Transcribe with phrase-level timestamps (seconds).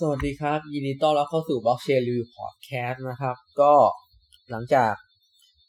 [0.00, 3.72] สวัสดีครับ ยินดีต้อนรับเข้าสู่ Blockchain Review Podcast นะครับ ก็
[4.50, 4.92] หลังจาก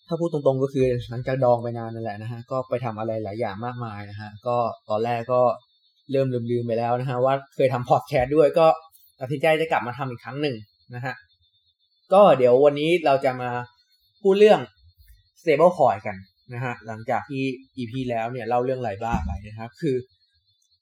[0.08, 4.58] ถ้าพูดตรงๆก็คือหลังจากดองไปนานนั่นแหละนะฮะก็ไปทำอะไรหลายอย่างมากมายนะฮะก็
[4.90, 5.42] ตอนแรกก็
[6.12, 8.68] เริ่มลืมๆไปแล้วนะฮะว่าเคยทำพอดแคสต์ด้วยก็
[9.20, 10.56] ตัดสินใจจะกลับมาทำอีกครั้งหนึ่ง
[10.96, 11.14] นะฮะ
[12.14, 13.50] ก็เดี๋ยววันนี้เราจะมา
[14.22, 14.60] พูดเรื่อง
[15.42, 16.18] stable coin กัน
[16.54, 17.44] นะฮะหลังจากที่
[17.78, 19.96] EP แล้วเนี่ยเล่าเรื่องไลบ้างไปนะครับ คือ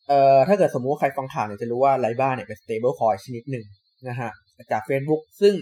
[0.07, 3.65] เอ่อถ้าเกิดสมมุติว่าใครฟังข่าวเนี่ยจะรู้ว่าไลบ้าเนี่ยเป็น stable coin ชนิดหนึ่ง
[4.09, 4.29] นะฮะ
[4.71, 5.53] จาก Facebook ซึ่ง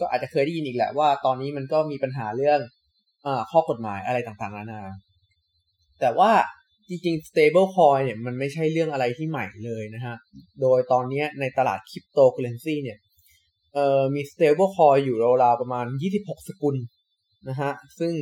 [0.00, 2.60] ก็อาจจะเคยได้ยินอีกแหละว่าตอนนี้มันก็มีปัญหาเรื่อง
[3.26, 4.82] อข้อกฎหมายอะไรต่างๆนานา
[6.00, 6.30] แต่ว่า
[6.88, 10.14] จริงๆ stable coin เนี่ยมันไม่ใช่เรื่องอะไรที่ใหม่เลยนะฮะ
[10.60, 12.98] โดยตอนนี้ในตลาดคริปโตเคอเรนซีเนี่ย
[13.74, 16.76] เอ่อมี stable coin อยู่ราวๆประมาณ 26 สกุล
[17.48, 18.12] นะฮะ ซึ่ง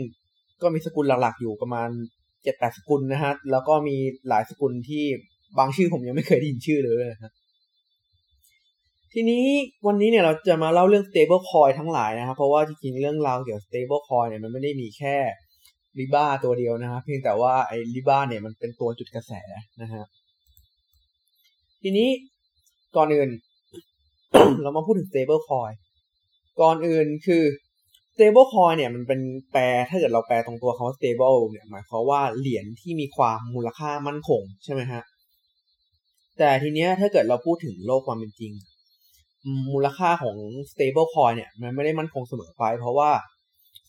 [0.63, 1.89] ก็มีสกุลหลักๆอยู่ประมาณ
[2.35, 3.97] 7-8 สกุลนะฮะ แล้วก็มี
[4.29, 5.05] หลายสกุลที่
[5.59, 7.33] บางชื่อผมยังไม่เคยได้ยินชื่อเลยนะฮะ
[9.13, 9.45] ทีนี้
[9.87, 15.17] วันนี้เนี่ยเราจะมาเล่าเรื่อง stable coin ทั้งหลายนะครับ เพราะว่าจริงๆเรื่องราวเกี่ยวกับ stable coin เนี่ยมันไม่ได้มีแค่
[15.99, 19.33] ริบ้าตัวเดียวนะครับ เพียงแต่ว่าไอ้ริบ้าเนี่ยมันเป็นตัวจุดกระแส
[19.83, 20.05] นะฮะ
[21.83, 22.09] ทีนี้
[22.97, 23.31] ก่อนอื่น
[24.63, 25.75] เรามาพูดถึง stable coin
[26.61, 27.43] ก่อนอื่นคือ
[28.15, 29.21] stable coin เนี่ยมันเป็น
[29.53, 35.03] แปลถ้าเกิดเราแปลตรงตัวคำว่า stable เนี่ยหมายความว่าเหรียญที่มีความมูลค่ามั่นคงใช่ไหมฮะ
[36.39, 38.53] แต่ทีเนี้ยถ้าเกิดเราพูดถึงโลกความเป็นจริง
[39.71, 40.37] มูลค่าของ
[40.71, 43.11] stable coin เนี่ย มันไม่ได้มั่นคงเสมอไป เพราะว่า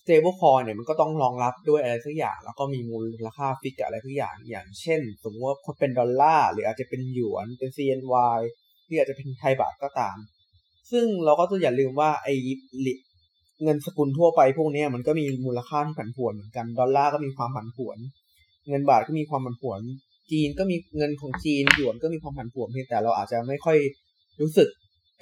[0.02, 8.40] stable coin เนี่ยมันก็ต้องรองรับด้วยอะไรสักอย่าง แล้วก็มีมูลค่าฟิกอะไรสักอย่าง อย่างเช่น สมมติว่าเป็นดอลลาร์หรืออาจจะเป็นหยวนเป็น CNY
[8.86, 10.16] หรืออาจจะเป็นไทยบาทก็ตาม
[10.90, 12.34] ซึ่งเราก็ต้องอย่าลืมว่าไอ้
[13.62, 17.98] เงินสกุลทั่วไปพวกนี้มันก็มีมูลค่าที่ผันผวนเหมือนกัน ดอลลาร์ก็มีความผันผวน
[18.68, 19.80] เงินบาทก็มีความผันผวน
[20.30, 23.78] จีนก็มีเงินของจีนหยวนก็มีความผันผวนเพียงแต่เราอาจจะไม่ค่อย
[24.40, 24.68] รู้สึก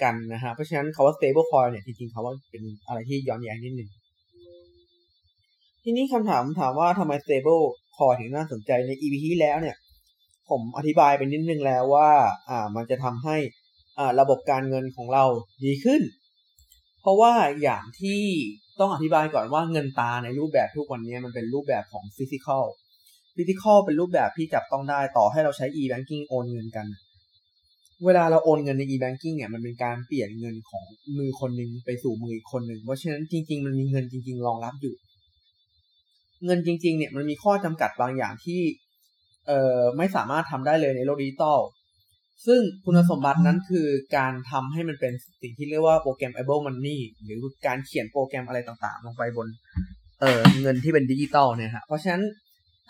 [0.03, 3.89] กันนะฮะ เพราะฉะนั้นคาว่า stable coin เนี่ยจริงๆคาว่าเป็นอะไรที่ย้อนแย้งนิดนึง
[5.83, 7.63] ทีนี้คำถามถามว่าทำไม stable
[7.97, 9.75] coin ถึงน่าสนใจใน EP ที่แล้วเนี่ย
[10.49, 12.09] ผมอธิบายไปนิดนึงแล้วว่า
[12.49, 13.35] อ่ามันจะทำให้
[13.99, 15.23] อ่าระบบการเงินของเรา
[15.65, 16.01] ดีขึ้น
[17.01, 18.21] เพราะว่าอย่างที่
[18.79, 22.63] ต้องอธิบายก่อนว่าเงินตาในรูปแบบทุกวันนี้มันเป็นรูปแบบของ physical ฟิสิกอล
[23.35, 26.87] เป็นรูปแบบที่จับต้องได้ต่อให้เราใช้ e-banking โอนเงินกัน
[28.05, 30.83] เวลาเราโอนเงินใน e-banking เนี่ยมันเป็นการเปลี่ยนเงินของ
[31.17, 34.95] มือคนหนึ่งไปสู่มืออีกคนหนึ่งเพราะฉะนั้นจริง ๆ มันมีเงินจริง ๆ รองรับอยู่
[36.45, 38.61] เงินจริง ๆ เนี่ยมันมีข้อจำกัดบางอย่างที่
[39.47, 41.59] เอ่อไม่สามารถทำได้เลยในโลกดิจิตอล
[42.45, 49.47] ซึ่งคุณสมบัตินั้นคือการทำให้มันเป็นสิ่งที่เรียกว่าโปรแกรม able money หรือการเขียนโปรแกรมอะไรต่างๆ ลงไปบน
[50.19, 52.23] เอ่อเงินที่เป็นดิจิตอลเนี่ยฮะเพราะฉะนั้น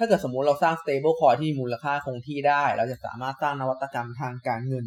[0.03, 4.85] ถ้าเกิดสมมุติเราสร้าง stable coin ที่มีมูลค่าคงที่ได้ เราจะสามารถสร้างนวัตกรรมทางการเงิน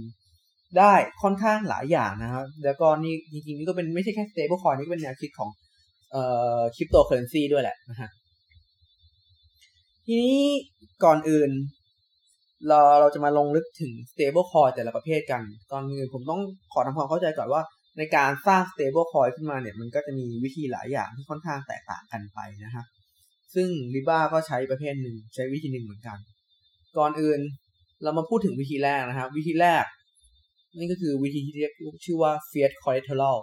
[0.79, 5.51] ได้ค่อนข้างหลายอย่างนะครับ แล้วก็นี่จริงๆนี่ก็เป็นไม่ใช่แค่ stable coin นี่เป็นแนวคิดของ
[6.13, 6.23] เอ่
[6.59, 8.11] อ cryptocurrency ด้วยแหละนะฮะ
[10.07, 10.39] ทีนี้
[11.05, 11.51] ก่อนอื่น
[12.69, 16.41] เราเราจะมาลงลึกถึง stable coin แต่ละประเภทกัน ก่อนอื่นผมต้อง
[16.73, 17.63] ขอทำความเข้าใจก่อนว่า
[17.99, 22.87] ในการสร้าง stable coin ขึ้นมาเนี่ย มันก็จะมีวิธีหลายอย่างที่ค่อนข้างแตกต่างกันไปนะฮะ
[23.55, 26.19] ซึ่ง r i b a ก็ใช้ประเภทหนึ่งใช้วิธีหนึ่งเหมือนกัน
[26.99, 27.41] ก่อนอื่น
[28.03, 29.85] เรามาพูดถึงวิธีแรกนะครับ วิธีแรก
[30.79, 31.73] นี่ก็คือวิธีที่เรียก
[32.05, 33.39] ชื่อว่า fiat collateral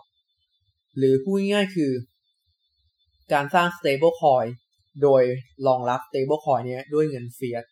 [0.98, 1.92] หรือพูดง่ายๆคือ
[3.34, 4.48] การสร้าง stable coin
[5.04, 5.24] โดย
[5.68, 7.66] รองรับ stable coin นี้ด้วยเงิน fiat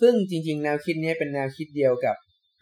[0.00, 2.16] ซึ่งจริงๆ แนวคิดนี้เป็นแนวคิดเดียวกับ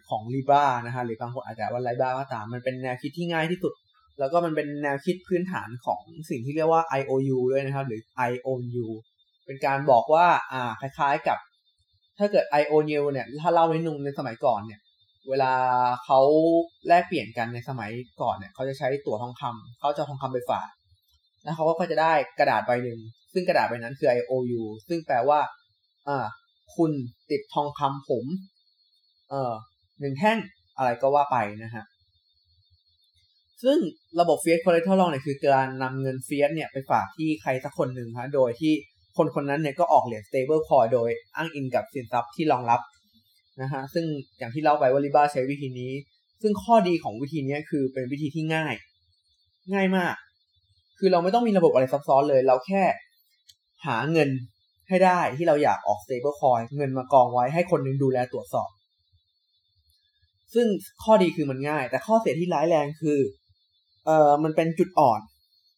[0.09, 3.73] ของ Libra นะฮะหรือบางคนอาจจะว่า Libra ก็ตามมันเป็นแนวคิดที่ง่ายที่สุด
[4.19, 6.01] แล้วก็มันเป็นแนวคิดพื้นฐานของ
[6.31, 8.01] สิ่งที่เรียกว่า IOU ด้วยนะครับ หรือ
[8.31, 8.87] IOU
[9.47, 11.39] เป็นการบอกว่าอ่าคล้ายๆกับ
[12.19, 14.81] ถ้าเกิด IOU เนี่ย ถ้าเล่าไว้นุ่งในสมัยก่อนเนี่ย
[15.29, 15.53] เวลา
[16.05, 16.21] เขา
[16.89, 17.91] แลกเปลี่ยนกันในสมัย
[18.21, 20.69] ก่อนเนี่ยเขาจะใช้ตั๋วทองคำเขาจะทองคำไปฝาก
[21.45, 23.01] แล้วเขาก็จะได้กระดาษใบหนึ่ง
[23.33, 25.41] ซึ่งกระดาษใบนั้นคือ IOU ซึ่งแปลว่า
[26.09, 26.27] อ่า
[26.77, 26.91] คุณ
[27.31, 28.25] ติดทองคำผม
[29.31, 29.53] เอ่อ
[30.01, 30.39] หนึ่งแท่ง
[30.77, 31.85] อะไรก็ว่าไปนะฮะ
[33.63, 33.79] ซึ่ง
[34.21, 38.73] ระบบเฟียสคอลเล t ทอลเนี่ยคือการนำเงิน fiat เนี่ยไปฝากที่ใครสักคนหนึ่งฮะโดยที่
[39.17, 42.81] คนคนนั้นเนี่ยก็ออกเหรียญ stable coin โดยอ้างอิงกับสินทรัพย์ที่รองรับ
[43.63, 44.05] นะฮะซึ่ง
[44.39, 45.93] อย่างที่เล่าไปว่าลิบ้าใช้วิธีนี้
[46.43, 48.75] ซึ่งข้อดีของวิธีนี้คือเป็นวิธีที่ง่าย
[49.75, 50.15] ง่ายมาก
[50.99, 52.83] คือเราไม่ต้องมีระบบอะไรซับซ้อนเลย เราแค่
[53.87, 54.29] หาเงิน
[54.89, 58.69] ให้ได้ที่เราอยากออก stable coin เงินมากองไว้ให้คนนึงดูแลตรวจสอบ
[60.55, 60.67] ซึ่ง
[61.05, 63.19] ข้อดีคือมันง่าย แต่ข้อเสียที่ร้ายแรงคือ
[64.07, 65.21] เอ่อมันเป็นจุดอ่อน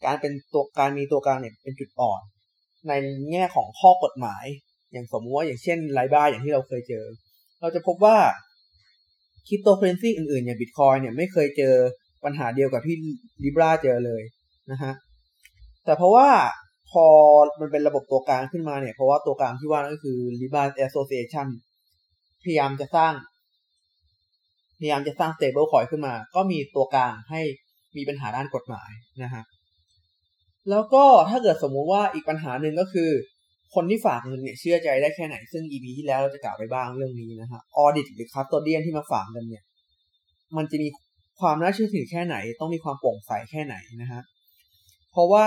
[0.04, 2.20] การเป็นตัวการมีตัวกลางเนี่ยเป็นจุดอ่อน
[2.88, 2.92] ใน
[3.32, 4.44] แง่ของข้อกฎหมาย
[4.92, 7.04] อย่างสมมติว่าอย่างเช่นไลบ้าอย่างที่เราเคยเจอ
[7.60, 8.16] เราจะพบว่า
[9.46, 11.74] คริปโตเคอเรนซีอื่นๆอย่างบิตคอยเนี่ยไม่เคยเจอ
[12.24, 12.96] ปัญหาเดียวกับที่
[13.44, 14.22] ลิบราเจอเลย
[14.70, 14.92] นะฮะ
[15.84, 16.28] แต่เพราะว่า
[16.90, 17.06] พอ
[17.60, 21.46] มันเป็นระบบตัวกลางขึ้นมาเนี่ย เพราะว่าตัวกลางที่ว่านั่นก็คือ Libra Association
[22.44, 23.14] พยายามจะสร้าง
[24.78, 27.42] พยายามจะสร้าง stable coin ขึ้นมา ก็มีตัวกลางให้
[27.98, 28.90] มีปัญหาด้านกฎหมาย
[29.22, 29.42] นะฮะ
[30.70, 33.10] แล้วก็ถ้าเกิดสมมุติว่าอีกปัญหาหนึ่งก็คือ
[33.74, 39.64] คนที่ฝากเงินเนี่ยเชื่อใจได้แค่ไหน ซึ่ง EP ที่แล้วเราจะกล่าวไปบ้างเรื่องนี้นะฮะออดิตหรือคัสโตเดียนที่มาฝากเงินเนี่ย
[40.56, 40.88] มันจะมี
[41.40, 44.22] ความน่าเชื่อถือแค่ไหน ต้องมีความโปร่งใสแค่ไหนนะฮะ
[45.12, 45.46] เพราะว่า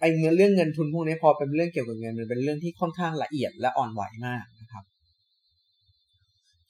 [0.00, 4.84] ไอ้เงินเรื่องเงินทุนพวกนี้พอเป็นเรื่องเกี่ยวกับเงินมันเป็นเรื่องที่ค่อนข้างละเอียดและอ่อนไหวมากนะครับ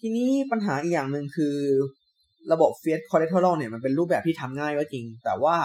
[0.00, 1.56] ทีนี้ปัญหาอีกอย่างหนึ่งคือ
[2.52, 5.56] ระบบ fiat collateral เนี่ยมันเป็นรูปแบบที่ทำง่ายก็จริง แต่ว่า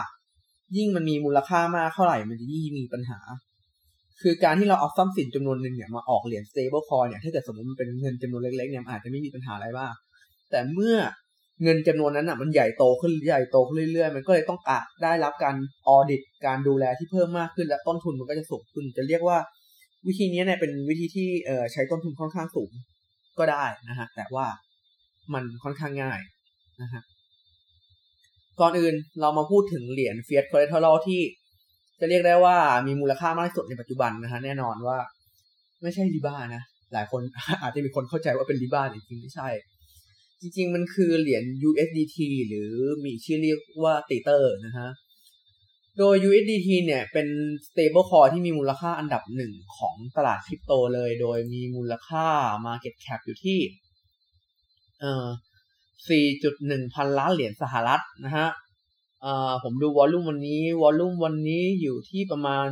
[0.78, 3.20] ยิ่งมันมีมูลค่ามากเท่าไหร่มันจะยิ่งมีปัญหา
[4.22, 9.94] คือการที่เราเอาทรัพย์สินจำนวนหนึ่งเนี่ยมาออกเหรียญ stable coin เนี่ยถ้าเกิดสมมติมันเป็นเงินจำนวนเล็กๆเนี่ยอาจจะไม่มีปัญหาอะไรบ้าง
[10.52, 10.96] แต่เมื่อ
[11.64, 15.56] เงินจำนวนนั้นอะมันใหญ่โตขึ้นใหญ่โตขึ้นเรื่อยๆ มันก็เลยต้องอะได้รับการ
[15.88, 19.38] ออดิตการดูแลที่เพิ่มมากขึ้นและต้นทุนมันก็จะสูงขึ้น จะเรียกว่า
[20.08, 22.72] วิธีนี้เนี่ยเป็นวิธีที่เอ่อใช้ต้นทุนค่อนข้างสูง
[23.40, 24.46] ก็ได้นะฮะแต่ว่า
[25.34, 26.20] มันค่อนข้างง่าย
[26.84, 27.04] นะฮะ
[28.60, 31.22] ก่อนอื่นเรามาพูดถึงเหรียญ Fiat Collateral ที่
[32.00, 32.58] จะเรียกได้ว่า
[32.88, 34.98] มีมูลค่ามากที่สุดในปัจจุบันนะฮะแน่นอนว่า
[35.82, 36.64] ไม่ใช่ริบ้านะ
[36.94, 37.22] หลายคน
[37.62, 39.50] อาจจะมีคนเข้าใจว่าเป็นริบ้าจริงๆไม่ใช่
[40.42, 42.18] จริง ๆ มันคือเหรียญ USDT
[42.48, 42.72] หรือ
[43.06, 44.90] มีชื่อเรียกว่าตีเตอร์นะฮะ
[45.98, 47.28] โดย USDT เนี่ยเป็น
[47.68, 52.28] stable coin ที่มีมูลค่าอันดับหนึ่งของตลาดคริปโตเลย โดยมีมูลค่า
[52.66, 53.60] market cap อยู่ที่
[55.02, 55.28] เอ่อ
[56.10, 58.48] 4.1 พันล้านเหรียญสหรัฐนะฮะ
[59.64, 62.68] ผมดูวอลลุ่มวันนี้ วอลลุ่มวันนี้อยู่ที่ประมาณ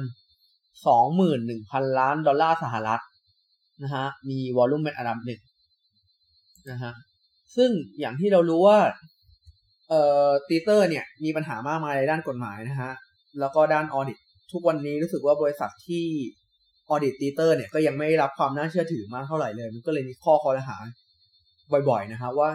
[0.96, 3.02] 21,000 ล้านดอลลาร์สหรัฐ
[3.84, 5.42] นะฮะ มีวอลลุ่มเป็นอันดับหนึ่ง
[6.72, 6.94] นะฮะ
[7.56, 8.80] ซึ่งอย่างที่เรารู้ว่า
[9.90, 12.92] เอ่อ Tether เนี่ย มีปัญหามากมายในด้านกฎหมายนะฮะ
[13.40, 14.18] แล้วก็ด้าน audit
[14.52, 16.06] ทุกวันนี้รู้สึกว่าบริษัทที่
[16.90, 20.78] audit Tether เนี่ยก็ยังไม่รับความน่าเชื่อถือมากเท่าไหร่เลย มันก็เลยมีข้อคอรหา
[21.90, 22.50] บ่อยๆนะครับว่า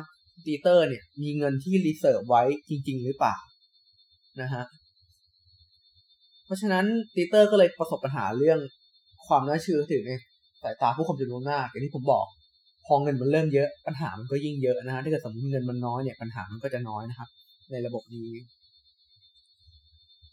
[0.46, 3.36] Tether เนี่ย มีเงินที่ reserve ไว้จริง ๆ หรือเปล่า
[4.40, 4.64] นะฮะ
[6.44, 6.84] เพราะฉะนั้น
[7.14, 8.58] Tether ก็เลยประสบปัญหาเรื่อง
[9.26, 10.10] ความน่าเชื่อถือใน
[10.62, 12.26] สายตาผู้คนจำนวนมากอย่างที่ผมบอก
[12.86, 17.28] พอเงินมันเริ่มเยอะปัญหามันก็ยิ่งเยอะนะฮะถ้าเกิดสมมติเงินมันน้อยเนี่ยปัญหามันก็จะน้อยนะครับ
[17.72, 18.30] ในระบบนี้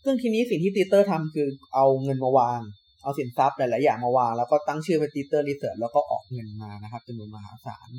[0.04, 2.60] ซึ่งทีนี้สิ่งที่ Tether ทำคือเอาเงินมาวาง
[3.04, 7.90] เอาสินทรัพย์หลาย ๆ อย่างมาวาง แล้วก็ตั้งชื่อเป็น Tether reserve แล้วก็ออกเงินมานะครับจำนวนมหาศาล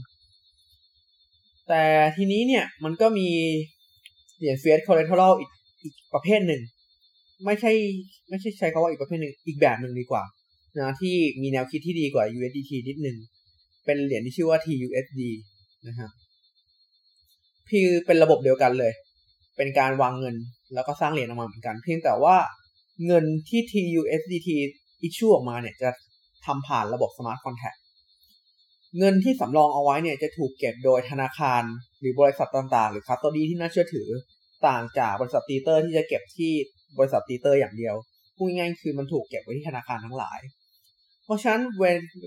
[1.74, 1.86] แต่
[2.16, 3.28] ทีนี้เนี่ยมันก็มี
[4.38, 5.50] เหรียญ fiat collateral อีก
[5.82, 6.62] อีกประเภทหนึ่ง
[7.44, 7.72] ไม่ใช่
[8.28, 10.22] ไม่ใช่ใช้คำว่าอีกประเภทหนึ่งอีกแบบหนึ่งดีกว่า
[10.78, 13.16] นะที่มีแนวคิดที่ดีกว่า USDT นิดนึง
[13.84, 15.20] เป็นเหรียญที่ชื่อว่า TUSD
[15.88, 16.10] นะฮะ
[17.70, 18.92] คือเป็นระบบเดียวกันเลย
[19.56, 20.34] เป็นการวางเงิน
[20.74, 22.36] แล้วก็สร้างเหรียญออกมาเหมือนกัน เพียงแต่ว่า
[23.06, 24.48] เงินที่ TUSDT
[25.06, 25.90] issue ออกมาเนี่ยจะ
[26.46, 27.78] ทำผ่านระบบ Smart Contract
[28.98, 31.62] เงินที่สำรองเอาไว้เนี่ยจะถูกเก็บโดยธนาคาร
[32.00, 34.08] หรือบริษัทต่าง ๆ หรือคัสโตดีที่น่าเชื่อถือ
[34.66, 36.52] ต่างจากบริษัทตีเตอร์ที่จะเก็บที่
[36.98, 37.94] บริษัท Tether อย่างเดียว
[38.36, 40.40] พูดง่ายๆคือมันถูกเก็บไว้ที่ธนาคารทั้งหลาย
[41.24, 41.62] เพราะฉะนั้น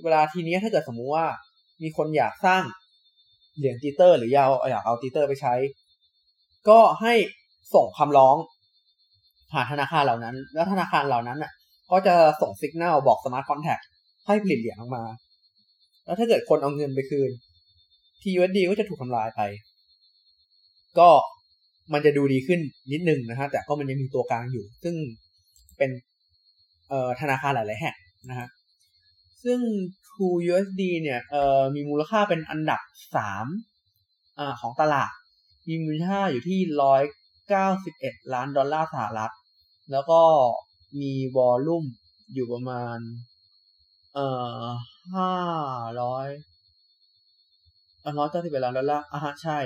[0.03, 1.25] เวลาทีนี้ถ้าเกิดสมมุติว่า
[1.83, 2.63] มีคนอยากสร้าง
[3.57, 5.53] เหรียญ Tether หรือยาอยากเอา Tether ไปใช้
[6.69, 7.13] ก็ให้
[7.73, 8.35] ส่งคำร้อง
[9.51, 11.51] ผ่านธนาคารเหล่านั้น แล้วธนาคารเหล่านั้นอะ
[11.91, 13.79] ก็จะส่งสัญญาณบอก smart contract
[14.27, 15.03] ให้ผลิตเหรียญออกมา
[16.05, 17.31] แล้วถ้าเกิดคนเอาเงินไปคืน
[18.21, 19.41] TUSD ก็จะถูกทำลายไป
[20.99, 21.09] ก็
[21.93, 22.59] มันจะดูดีขึ้น
[22.91, 24.95] นิดนึงนะฮะแต่ก็มันยังมีตัวกลางอยู่ ซึ่ง
[25.77, 25.89] เป็น
[26.89, 27.95] เอ่อธนาคารหลายๆแห่ง
[28.29, 28.47] นะฮะ
[29.43, 29.59] ซึ่ง
[30.09, 32.81] True USD เนี่ยเอ่อมีมูลค่าเป็นอันดับ
[33.15, 33.45] สาม
[34.39, 35.11] อ่าของตลาด
[35.67, 37.03] มีมูลค่าอยู่ที่ร้อย
[37.49, 39.33] เก้าสิบเอ็ดล้านดอลลาร์สหรัฐ
[39.91, 40.21] แล้วก็
[41.01, 41.85] มีวอลลุ่ม
[42.33, 42.97] อยู่ประมาณ
[44.15, 44.27] เอ่
[44.59, 44.63] อ
[45.13, 45.31] ห้า
[46.01, 46.27] ร้อย
[48.19, 49.57] ร้อยเก้าสิบเอ็ดล้านดอลลาร์อ่าใช่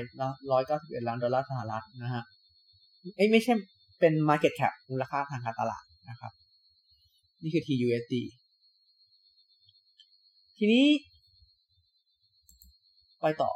[0.51, 2.23] ร้อยเก้าสิบเอ็ดล้านดอลลาร์สหรัฐนะฮะ
[3.15, 3.53] เอ้ไม่ใช่
[3.99, 6.31] เป็น market cap มูลค่าทางการตลาดนะครับ
[7.43, 8.15] นี่คือ TUSD
[10.57, 10.85] ทีนี้
[13.21, 13.51] ไปต่อ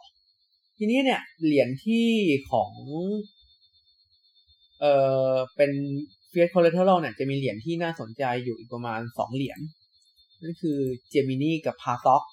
[0.77, 2.07] ทีนี้เนี่ย เหรียญที่
[2.51, 2.71] ของ
[4.79, 4.93] เอ่
[5.31, 5.71] อ เป็น
[6.31, 9.59] Fiat Collateral เนี่ย จะมีเหรียญที่น่าสนใจอยู่อีกประมาณสองเหรียญ
[10.43, 10.79] นั่นคือ
[11.13, 12.23] Gemini กับ p a s o k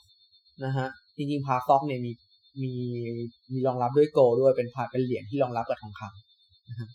[0.64, 2.12] นะฮะจริงๆ p a s o k เนี่ยมี
[2.62, 2.72] มี
[3.52, 6.88] มีรองรับด้วยโกด้วยเป็นพาเป็นเหรียญที่รองรับกับทองคำนะฮะ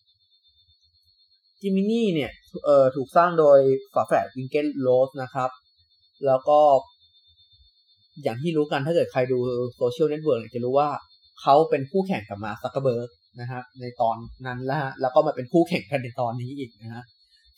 [1.61, 2.31] Gemini เนี่ย
[2.65, 3.59] เอ่อถูกสร้างโดย
[3.93, 5.49] ฝาแฝด Winklevoss นะครับ
[6.25, 6.59] แล้วก็
[8.23, 9.37] อย่างที่รู้กันถ้าเกิดใครดู
[9.77, 10.89] Social Network จะรู้ว่า
[11.41, 13.09] เขาเป็นคู่แข่งกับ Mark Zuckerberg
[13.41, 17.03] นะฮะในตอนนั้นแล้วฮะแล้วก็มาเป็นคู่แข่งกันในตอนนี้อีกนะฮะ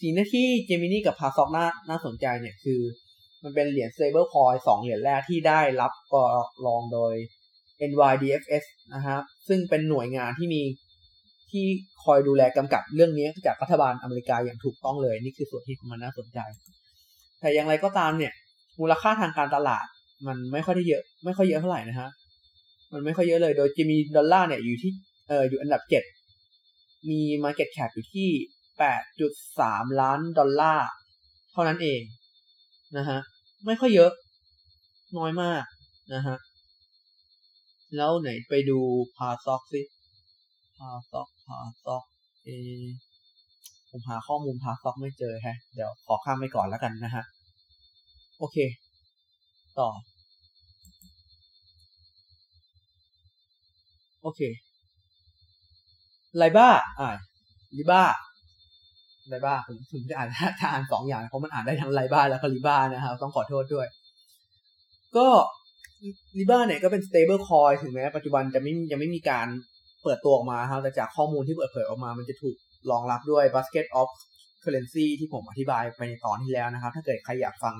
[0.01, 2.79] สิ่งที่ Gemini กับ Paxos น่าน่าสนใจเนี่ยคือ
[3.43, 6.15] มันเป็นเหรียญ stable coin สองเหรียญแรกที่ได้รับการรับ
[6.65, 7.13] รองโดย
[7.89, 8.63] NYDFS
[8.93, 10.61] นะครับ ซึ่งเป็นหน่วยงานที่มี
[11.51, 11.65] ที่
[12.03, 16.39] คอยดูแลกำกับเรื่องนี้จากรัฐบาลอเมริกาอย่างถูกต้องเลย นี่คือส่วนที่มันน่าสนใจ
[17.39, 18.33] แต่อย่างไรก็ตามเนี่ย
[18.79, 19.85] มูลค่าทางการตลาด
[20.27, 22.09] มันไม่ค่อยได้เยอะ ไม่ค่อยเยอะเท่าไหร่นะฮะ
[22.93, 24.91] มันไม่ค่อยเยอะเลย โดยจะมีดอลลาร์เนี่ยอยู่ที่
[25.29, 26.03] เอออยู่อันดับเจ็ด
[27.09, 28.29] มี Market Cap อยู่ที่
[28.79, 30.87] แปดจุดสามล้านดอลลาร์
[31.51, 32.01] เท่านั้นเอง
[32.95, 33.19] นะฮะ
[33.65, 34.11] ไม่ค่อยเยอะ
[35.17, 35.63] น้อยมาก
[36.13, 36.37] นะฮะ
[37.95, 38.79] แล้วไหนไปดู
[39.17, 39.81] พาซ็อกสิ
[40.77, 42.03] พาซ็อกพาซ็อก
[42.43, 42.49] เอ
[43.89, 47.23] ผมหาข้อมูลพาซ็อกไม่เจอฮะ เดี๋ยวขอข้ามไปก่อนแล้วกันนะฮะ
[48.39, 48.57] โอเค
[49.79, 49.89] ต่อ
[54.21, 54.41] โอเค
[56.37, 57.09] ไลบ้าอ่า
[57.77, 58.03] ลิบ้า
[59.29, 60.29] ไลบ้าผมผมจะอ่าน
[60.59, 63.87] ถ้าอ่านสองอย่างเพราะมันอ่านได้ทั้งไลบ้าแล้วก็ลิบ้านะครับ ต้องขอโทษด้วย
[65.17, 65.27] ก็
[66.37, 69.47] ลิบ้าเนี่ยก็เป็น stable coin ถึงแม้ปัจจุบันจะไม่ยังไม่มีการ
[70.03, 72.55] เปิดตัวออกมาครับแต่จากข้อมูลที่เปิดเผยออกมา มันจะถูก
[72.91, 74.09] รองรับด้วย basket of
[74.63, 77.73] currency ที่ผมอธิบายไปในตอนที่แล้วนะครับ ถ้าเกิดใครอยากฟัง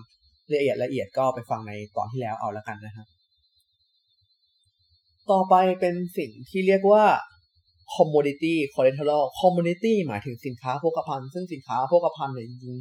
[0.53, 3.07] ละเอียดละเอียดก็ไปฟังในตอนที่แล้วเอาแล้วกันนะครับ
[5.31, 7.05] ต่อไปเป็นสิ่งที่เรียกว่า
[7.95, 12.77] commodity collateral commodity หมายถึงสินค้าโภคภัณฑ์ ซึ่งสินค้าโภคภัณฑ์เนี่ยจริง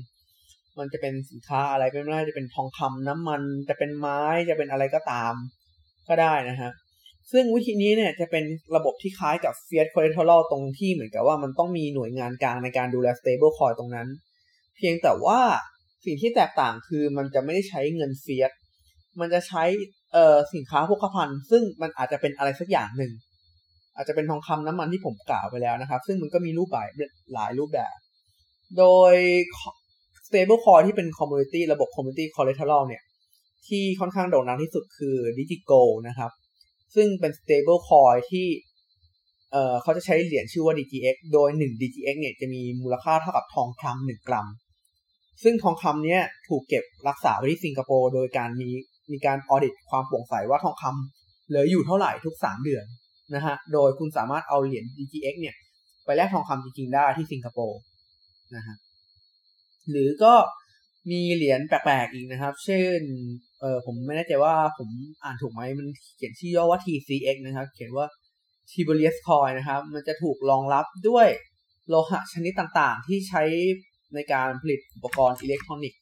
[0.79, 5.35] มันจะเป็นสินค้าอะไรไม่ได้จะเป็นทองคำน้ำมัน จะเป็นไม้จะเป็นอะไรก็ตาม
[6.09, 6.73] ก็ได้นะฮะ
[7.33, 8.45] ซึ่งวิธีนี้เนี่ยจะเป็น
[8.77, 14.09] ระบบที่คล้ายกับ fiat collateral ตรงที่เหมือนกับว่ามันต้องมีหน่วยงานกลางในการดูแล stable coin ตรงนั้น
[14.77, 15.41] เพียงแต่ว่า
[16.05, 18.53] สิ่งที่แตกต่างคือมันจะไม่ได้ใช้เงิน fiat
[19.21, 19.65] มันจะใช้
[20.13, 23.13] เอ่อสินค้าโภคภัณฑ์ ซึ่งมันอาจจะเป็นอะไรสักอย่างหนึ่ง
[23.97, 26.89] อาจจะเป็นทองคำน้ำมันที่ผมกล่าวไปแล้วนะครับ ซึ่งมันก็มีรูปแบบ
[27.35, 27.97] หลายรูปแบบ
[28.79, 29.15] โดย
[30.27, 33.03] stable coin ที่เป็น community ระบบ community collateral เนี่ย
[33.67, 36.31] ที่ค่อนข้างโด่งดังที่สุดคือ Digigo นะครับ
[36.95, 38.47] ซึ่งเป็น stable coin ที่
[39.53, 44.47] เอ่อเขาจะใช้เหรียญชื่อว่า DGX โดย 1 DGX เนี่ยจะมีมูลค่าเท่ากับทองคำ1กรัม
[45.43, 48.71] ซึ่งทองคำเนี้ยถูกเก็บรักษาไว้ที่สิงคโปร์โดยการมี
[49.13, 52.85] มีการออเดตความโปร่งใสว่าทองคำเหลืออยู่เท่าไหร่ทุก 3 เดือน
[53.35, 55.57] นะฮะ โดยคุณสามารถเอาเหรียญ DGX เนี่ย
[56.05, 57.81] ไปแลกทองคำจริงๆได้ที่สิงคโปร์
[58.57, 58.77] นะฮะ
[59.91, 60.35] หรือก็
[61.11, 63.01] มีเหรียญแปลกๆอีกนะครับ เช่น
[63.61, 64.89] เออผมไม่แน่ใจว่าผม
[65.25, 68.07] อ่านถูกไหม มันเขียนชื่อย่อว่า TCX นะครับ เขียนว่า
[68.71, 71.29] Tiberius Coin นะครับ มันจะถูกรองรับด้วย
[71.89, 73.43] โลหะชนิดต่างๆ ที่ใช้
[74.15, 76.01] ในการผลิตอุปกรณ์อิเล็กทรอนิกส์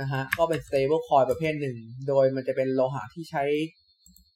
[0.00, 1.76] นะฮะ ก็เป็น stable coin ประเภทหนึ่ง
[2.08, 3.44] โดยมันจะเป็นโลหะที่ใช้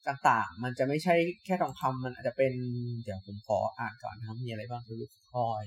[0.08, 2.52] ต่างๆ มันจะไม่ใช่แค่ทองคำมันอาจจะเป็น
[3.02, 5.66] เดี๋ยวผมขออ่านก่อนนะครับมีอะไรบ้าง Tiberius Coin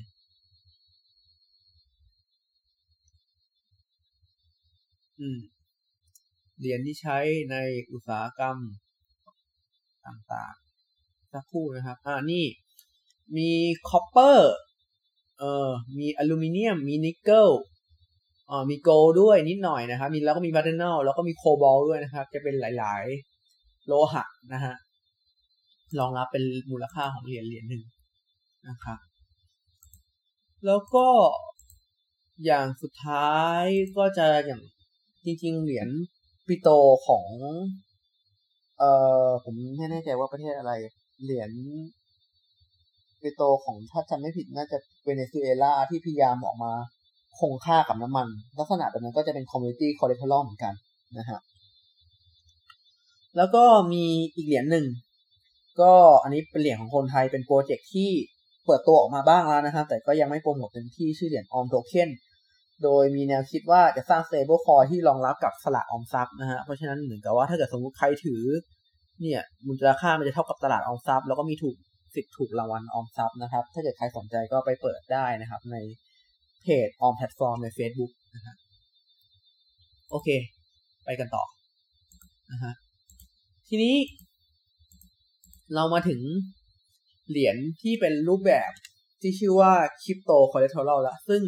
[5.19, 5.39] อืม
[6.59, 7.17] เหรียญที่ใช้
[7.51, 7.55] ใน
[7.91, 8.57] อุตสาหกรรม
[10.07, 12.45] ต่างๆสักครู่นะครับ อ่านี่
[13.37, 13.51] มี
[13.89, 14.53] copper
[15.39, 15.69] เอ่อ
[15.99, 17.49] มีอลูมิเนียม มีนิกเกิล
[18.49, 23.28] อ่ามี gold ด้วยนิดหน่อยนะครับ มีแล้วก็มีบัตเทอร์นลแล้วก็มี cobalt ด้วยนะครับ จะเป็นหลายๆ
[23.89, 24.75] โลหะนะฮะ
[25.99, 27.83] รองรับเป็นมูลค่าของเหรียญเหรียญหนึ่ง
[28.69, 28.99] นะครับ
[30.65, 31.07] แล้วก็
[32.45, 33.63] อย่างสุดท้าย
[33.97, 34.61] ก็จะอย่าง
[35.25, 35.89] จริง ๆ เหรียญ
[36.47, 36.69] ปิโต
[37.07, 37.25] ของ
[38.77, 38.91] เอ่
[39.25, 40.71] อผมไม่แน่ใจว่าประเทศอะไร
[41.23, 41.51] เหรียญ
[43.21, 46.73] ปิโตของถ้าจำไม่ผิดน่าจะเวเนซุเอลาที่พยายามออกมา
[47.39, 48.27] คงค่ากับน้ำมัน
[48.57, 50.73] ลักษณะแบบนั้นก็จะเป็น community collateral เหมือนกัน
[51.17, 51.39] นะฮะ
[53.37, 54.05] แล้วก็มี
[54.35, 54.85] อีกเหรียญหนึ่ง
[55.81, 55.93] ก็
[56.23, 58.09] อันนี้เป็นเหรียญของคนไทยเป็นโปรเจกต์ที่
[58.65, 62.09] เปิดตัวออกมาบ้างแล้วนะครับ แต่ก็ยังไม่โปรโมทเต็มที่ชื่อเหรียญออมโทเค็น
[62.83, 68.43] โดยมีแนวคิดว่าจะสร้าง stable coin ที่รองรับกับสลากออมทรัพย์นะฮะ เพราะฉะนั้นเหมือนกับว่าถ้าเกิดสมมติใครถือ
[69.21, 71.75] เนี่ยมูลค่ามันจะเท่ากับตลาดออมทรัพย์ แล้วก็มีถูก
[72.15, 75.77] สิทธิ์ถูกรางวัลออมทรัพย์นะครับ ถ้าเกิดใครสนใจก็ไปเปิดได้นะครับ ใน
[76.63, 78.55] เพจออมแพลตฟอร์มใน Facebook นะฮะ
[80.11, 80.27] โอเค
[81.05, 81.43] ไปกันต่อ
[82.51, 82.73] นะฮะ
[83.69, 83.95] ทีนี้
[85.75, 86.21] เรามาถึง
[87.29, 88.71] เหรียญที่เป็นรูปแบบ
[89.21, 89.71] ที่ชื่อว่า
[90.03, 91.41] crypto collateral ละซึ่ง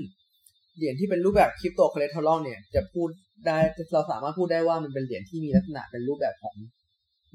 [0.78, 3.10] เหรียญที่เป็นรูปแบบ crypto collateral เนี่ยจะพูด
[3.46, 3.58] ได้
[3.94, 6.56] เราสามารถพูดได้ว่ามันเป็นเหรียญที่มีลักษณะเป็นรูปแบบของ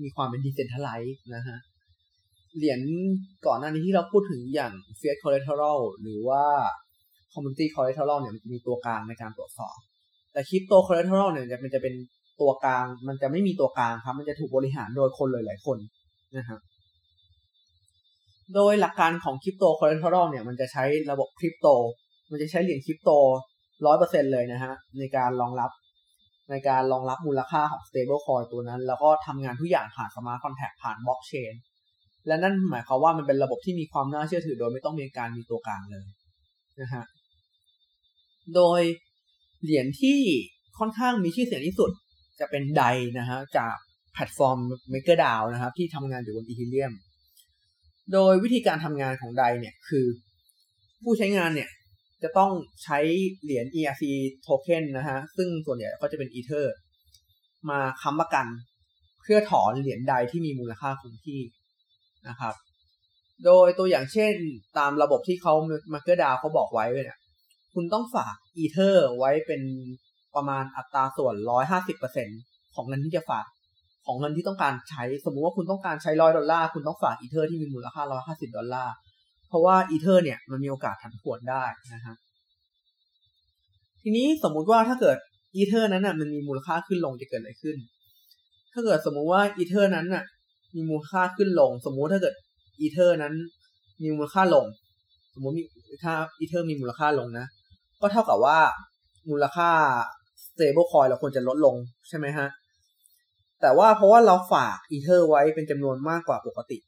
[0.02, 1.58] มีความเป็น decentralized นะฮะ
[2.56, 2.80] เหรียญ
[3.46, 6.44] ก่อนหน้านี้ที่เราพูดถึงอย่าง fiat collateral หรือว่า
[7.32, 9.76] commodity collateral เนี่ยมันจะมีตัวกลางในการตรวจสอบ
[10.32, 11.94] แต่ crypto collateral เนี่ยมันจะเป็น
[12.40, 15.78] ตัวกลาง มันจะไม่มีตัวกลางครับ มันจะถูกบริหารโดยคนหลายๆคน
[16.36, 16.60] นะครับ
[18.54, 21.66] โดยหลักการของ crypto collateral เนี่ยมันจะใช้ระบบคริปโต
[22.30, 23.10] มันจะใช้เหรียญคริปโต
[23.86, 25.70] ร้อยเปอร์เซ็นเลยนะฮะในการรองรับ
[26.50, 31.54] ในการรองรับมูลค่าของ stable coin ตัวนั้น แล้วก็ทำงานทุกอย่างผ่าน smart contract ผ่านบล็อกเชน
[32.26, 36.06] และนั่นหมายความว่ามันเป็นระบบที่มีความน่าเชื่อถือโดยไม่ต้องมีการมีตัวกลางเลย
[36.80, 37.04] นะฮะ
[38.54, 38.80] โดย
[39.62, 40.18] เหรียญที่
[40.78, 41.90] ค่อนข้างมีชื่อเสียงที่สุด
[42.40, 42.84] จะเป็น DAI
[43.18, 43.76] นะฮะจาก
[44.12, 44.58] แพลตฟอร์ม
[44.92, 46.92] MakerDAO นะครับ ที่ทำงานอยู่บน Ethereum
[48.12, 50.06] โดยวิธีการทำงานของ DAI เนี่ยคือ
[51.02, 51.70] ผู้ใช้งานเนี่ย
[52.22, 52.52] จะต้อง
[52.84, 52.98] ใช้
[53.42, 54.04] เหรียญ ERC
[54.46, 56.74] token นะฮะ ซึ่งส่วนใหญ่ก็จะเป็นอีเทอร์
[57.70, 58.46] มาค้ำประกัน
[59.22, 61.40] เพื่อถอนเหรียญ DAI ที่มีมูลค่าคงที่
[62.28, 62.54] นะครับ
[63.44, 64.34] โดยตัวอย่างเช่น
[64.78, 65.54] ตามระบบที่เขา
[65.92, 67.18] MakerDAO เขาบอกไว้เนี่ย
[67.74, 69.62] คุณต้องฝากอีเทอร์ไว้เป็น
[70.36, 71.34] ประมาณอัตราส่วน
[72.04, 73.46] 150%ของเงินที่จะฝาก
[74.06, 78.94] ของเงินที่ต้องการใช้ สมมุติว่าคุณต้องการใช้ร้อยดอลลาร์คุณต้องฝากอีเทอร์ที่มีมูลค่า150ดอลลาร์
[79.48, 81.64] เพราะว่าอีเทอร์เนี่ยมันมีโอกาสผันผวนได้
[81.94, 82.16] นะฮะ
[84.02, 85.16] ทีนี้สมมุติว่าถ้าเกิด
[85.56, 87.76] อีเทอร์นั้นน่ะมันมีมูลค่าขึ้นลงจะเกิดอะไรขึ้น
[88.72, 90.24] ถ้าเกิดสมมุติว่าอีเทอร์นั้นน่ะ
[90.74, 92.34] มีมูลค่าขึ้นลง สมมุติถ้าเกิด
[92.80, 93.34] อีเทอร์นั้น
[94.02, 94.66] มีมูลค่าลง
[95.34, 95.62] สมมติมี
[96.04, 97.46] ถ้าอีเทอร์มีมูลค่าลงนะ
[98.00, 98.58] ก็เท่ากับว่า
[99.30, 99.70] มูลค่า
[100.56, 101.76] stable coin เราควรจะลดลง
[102.08, 102.48] ใช่ไหมฮะ
[103.62, 106.78] แต่ว่าเพราะว่าเราฝากอีเทอร์ไว้เป็นจำนวนมากกว่าปกติ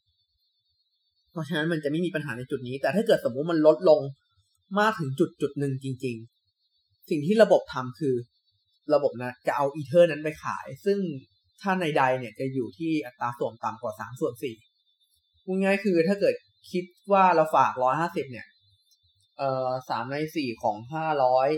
[1.32, 4.00] เพราะฉะนั้นมันจะไม่มีปัญหาในจุดนี้ แต่ถ้าเกิดสมมุติมันลดลง
[4.80, 6.16] มากถึงจุดจุดหนึ่งจริง
[6.62, 8.14] ๆ สิ่งที่ระบบทำคือ
[8.94, 10.98] ระบบนะจะเอาอีเทอร์นั้นไปขาย ซึ่ง
[11.62, 14.56] ถ้าในใดเนี่ยจะอยู่ที่อัตราส่วนต่ำกว่าสามส่วนสี่
[15.44, 16.34] พูดง่ายคือถ้าเกิด
[16.72, 18.46] คิดว่าเราฝากร้อยห้าสิบเนี่ย
[19.38, 21.48] เอ่อสามในสี่ของห้าร้อย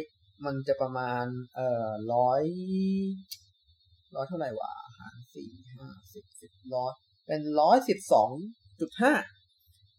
[0.45, 2.43] มันจะประมาณ เอ่อร้อย
[4.15, 6.93] ร้อยเท่าไหร่วะหารสี่ห้าสิบสิบร้อย
[7.27, 8.31] เป็นร้อยสิบสอง
[8.81, 9.13] จุดห้า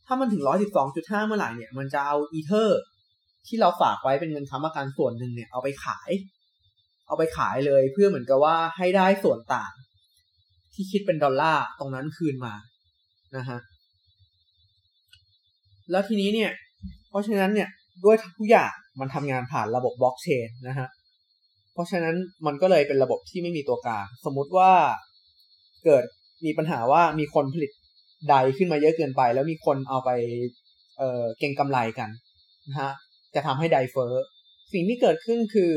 [0.06, 2.82] ถ้ามันถึงร้อยสิบสองจุดห้าเมื่อไหร่เนี่ย มันจะเอาอีเทอร์
[3.48, 6.12] ที่เราฝากไว้เป็นเงินค้ำประกันส่วนหนึ่งเนี่ยเอาไปขาย
[7.08, 9.72] เอาไปขายเลยเพื่อเหมือนกับว่าให้ได้ส่วนต่าง
[10.74, 12.54] ที่คิดเป็นดอลลาร์ตรงนั้นคืนมา
[13.38, 13.60] นะฮะ
[15.92, 16.52] แล้วทีนี้เนี่ย
[17.10, 17.70] เพราะฉะนั้นเนี่ย
[18.04, 20.88] ด้วยทุกอย่าง มันทำงานผ่านระบบบล็อกเชนนะฮะ
[21.74, 24.72] เพราะฉะนั้นมันก็เลยเป็นระบบที่ไม่มีตัวกลาง สมมุติว่า
[25.86, 26.04] เกิด
[26.46, 27.72] มีปัญหาว่ามีคนผลิต
[28.30, 30.10] ใดขึ้นมาเยอะเกินไป แล้วมีคนเอาไป
[30.98, 32.10] เออเก่งกำไรกัน
[32.70, 32.92] นะฮะ
[33.36, 34.26] จะทำให้ไดเฟอร์
[34.74, 35.72] สิ่งที่เกิดขึ้นคือ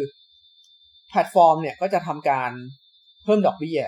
[1.08, 2.50] แพลตฟอร์มเนี่ยก็จะทำการ
[3.24, 3.80] เพิ่มดอกเบี้ย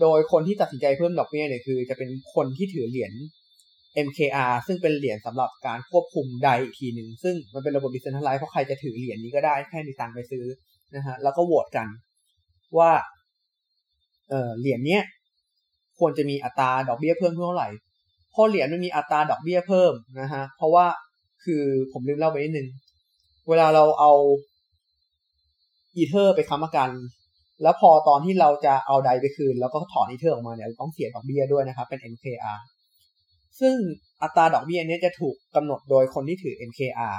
[0.00, 3.12] โดยคนที่ตัดสินใจเพิ่มดอกเบี้ยเนี่ยคือ จะเป็นคนที่ถือเหรียญ
[4.06, 10.44] MKR ซึ่งเป็นเหรียญสำหรับการควบคุมใดอีกทีหนึ่งซึ่งมันเป็นระบบดิจิทัลไลซ์เพราะใครจะถือเหรียญนี้ก็ได้แค่มีตังไปซื้อ
[10.96, 11.86] นะฮะแล้วก็โหวตกัน
[12.78, 12.90] ว่า
[14.30, 15.02] เออเหรียญเนี้ย
[15.98, 17.68] ควรจะมีอัตราดอกเบี้ยเพิ่มเท่าไหร่
[18.34, 20.86] พอเหรียญมันมีอัตราดอกเบี้ยเพิ่มนะฮะเพราะว่า
[21.44, 22.68] คือผมลืมเล่าไปนิดนึง
[23.48, 24.12] เวลาเราเอา
[25.96, 26.90] อีเทอร์ไปค้ำประกัน
[27.62, 32.58] แล้วพอตอนที่เราจะเอา DAI ไปคืน แล้วก็ถอนอีเทอร์ออกมาเนี่ยต้องเสียดอกเบี้ยด้วยนะครับเป็น MKR
[33.60, 33.76] ซึ่ง
[34.22, 37.16] อัตราดอกเบี้ยนี้จะถูกกำหนดโดยคนที่ถือ MKR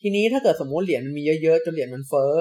[0.00, 2.32] ทีนี้ถ้าเกิดสมมติเหรียญมันมีเยอะๆจนเหรียญมันเฟ้อ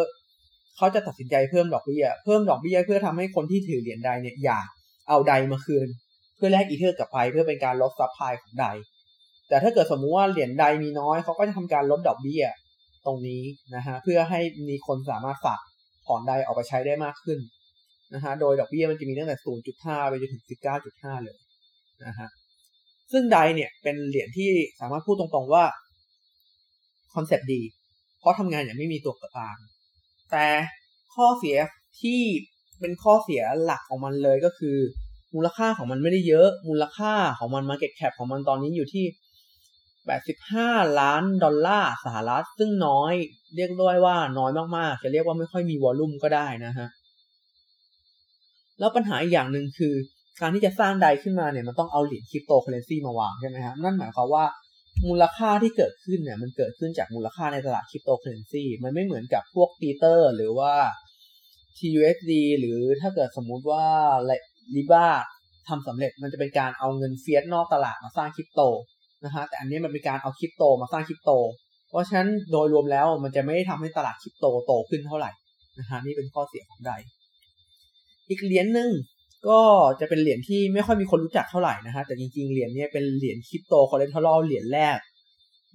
[0.77, 4.67] เขาจะตัดสินใจเพิ่มดอกเบี้ยเพิ่มดอกเบี้ยเพื่อทำให้คนที่ถือเหรียญ DAI เนี่ยอยาก
[5.09, 5.87] เอา DAI มาคืน
[6.35, 8.67] เพื่อแลกอีเทอร์กลับไปเพื่อเป็นการลด supply ของ DAI
[9.49, 12.43] แต่ถ้าเกิดสมมุติว่าเหรียญ DAI มีน้อยเขาก็จะทำการลดดอกเบี้ย
[13.05, 13.43] ตรงนี้
[13.75, 15.61] นะฮะเพื่อให้มีคนสามารถฝาก
[16.05, 17.39] ถอน DAI ออกไปใช้ได้มากขึ้น
[18.13, 19.37] นะฮะโดยดอกเบี้ยมันจะมีตั้งแต่
[19.73, 20.43] 0.5 ไปจนถึง
[20.83, 21.35] 19.5 เลย
[22.05, 22.29] นะฮะ
[23.11, 25.65] ซึ่ง DAI เนี่ยเป็นเหรียญที่สามารถพูดตรงๆว่า
[27.13, 27.61] คอนเซปต์ดี
[28.19, 29.57] เพราะทำงานอย่างไม่มีตัวกลาง
[30.31, 30.47] แต่
[31.15, 31.57] ข้อเสีย
[32.01, 32.21] ที่
[32.79, 34.77] เป็นข้อเสียหลักของมันเลยก็คือ
[35.35, 39.05] มูลค่าของมันไม่ได้เยอะ มูลค่าของมัน Market Cap ของมันตอนนี้อยู่ที่
[40.01, 43.13] 85 ล้านดอลลาร์สหรัฐ ซึ่งน้อย
[43.55, 46.87] เรียกด้วยว่าน้อยมากๆ จะเรียกว่าไม่ค่อยมี volume ก็ได้นะฮะ
[48.79, 49.93] แล้วปัญหาอีกอย่างหนึ่งคือ
[50.41, 54.45] การที่จะสร้าง DAI ขึ้นมาเนี่ยมันต้องเอาเหรียญคริปโตเคอเรนซีมาวางใช่ไหมฮะนั่นหมายความว่า
[55.07, 60.73] มูลค่าที่เกิดขึ้นเนี่ยมันเกิดขึ้นจากมูลค่าในตลาดคริปโตเคอเรนซีมันไม่เหมือนกับพวก Tether หรือว่า
[61.77, 63.85] TUSD หรือถ้าเกิดสมมุติว่า
[64.75, 65.07] Libra
[65.67, 68.61] ทำสำเร็จมันจะเป็นการเอาเงิน fiat นอกตลาดมาสร้างคริปโต
[69.25, 71.31] นะฮะแต่อันนี้มันเป็นการเอาคริปโตมาสร้างคริปโต
[71.89, 75.31] เพราะฉะนั้นโดยรวมแล้วมันจะไม่ได้ทำให้ตลาดคริปโตโตขึ้นเท่าไหร่
[75.79, 76.91] นะฮะนี่เป็นข้อเสียของ DAI
[78.29, 78.89] อีกเหรียญหนึ่ง
[79.47, 79.59] ก็
[79.99, 84.97] จะเป็นเหรียญที่ไม่ค่อยมีคนรู้จักเท่าไหร่นะฮะแต่จริงๆเหรียญนี้เป็นเหรียญ crypto collateral เหรียญแรก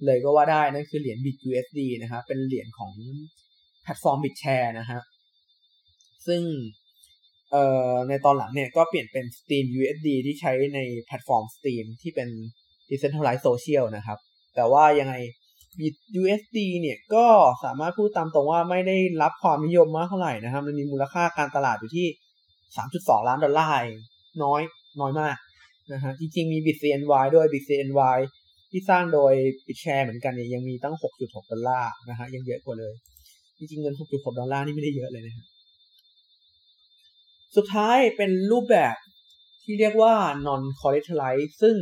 [0.05, 2.91] เลยก็ว่าได้นั่นคือเหรียญ BitUSD นะครับเป็นเหรียญของ
[3.83, 5.01] แพลตฟอร์ม BitShare นะฮะ
[6.27, 6.41] ซึ่ง
[7.51, 12.29] เอ่อในตอนหลังเนี่ยก็เปลี่ยนเป็น Steem USD ที่ใช้ในแพลตฟอร์ม Steam ที่เป็น
[12.89, 14.17] Decentralized Social นะครับ
[14.55, 15.15] แต่ว่ายังไง
[16.21, 17.25] USD เนี่ยก็
[17.63, 22.07] สามารถพูดตามตรงว่าไม่ได้รับความนิยมมากเท่าไหร่นะครับ มันมีมูลค่าการตลาดอยู่ที่
[22.77, 23.75] 3.2ล้านดอลลาร์
[24.43, 24.61] น้อย
[25.01, 25.37] น้อยมาก
[25.93, 28.17] นะฮะจริงๆมี BitCNY ด้วย BitCNY
[28.71, 29.33] ที่สร้างโดย
[29.67, 32.93] BitShare เหมือนกันเนี่ยยังมีตั้ง 6.6 ดอลลาร์นะฮะยังเยอะกว่าเลย
[33.57, 35.45] จริงๆเงิน 6.6 ดอลลาร์นี่ไม่ได้เยอะเลยนะครับ
[37.55, 38.95] สุดท้ายเป็นรูปแบบ
[39.63, 40.13] ที่เรียกว่า
[40.47, 41.75] non collateralized ซึ่ง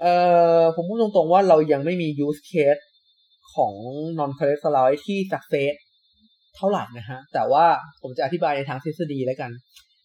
[0.00, 0.14] เอ่
[0.60, 2.82] อผมพูดตรงๆว่าเรายังไม่มี use case
[3.54, 3.72] ของ
[4.18, 5.74] non collateralized ที่ success
[6.56, 7.64] เท่าไหร่นะฮะ แต่ว่า
[8.02, 9.50] ผมจะอธิบายในทางทฤษฎีแล้วกัน